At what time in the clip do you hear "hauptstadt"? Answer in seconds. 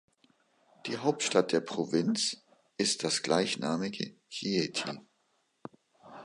0.97-1.51